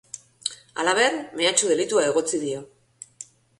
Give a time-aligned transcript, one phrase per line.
[0.83, 2.65] Halaber, mehatxu delitua egotzi dio.